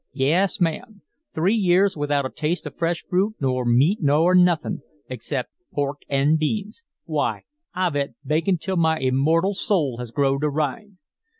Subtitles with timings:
[0.13, 5.51] Yes, ma'am three years without a taste of fresh fruit nor meat nor nuthin' except
[5.71, 6.85] pork an' beans.
[7.05, 7.43] Why,
[7.75, 10.97] I've et bacon till my immortal soul has growed a rind.